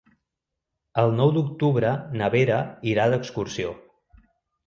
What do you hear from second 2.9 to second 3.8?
irà d'excursió.